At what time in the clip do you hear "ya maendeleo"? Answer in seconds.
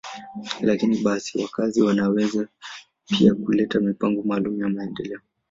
4.61-5.19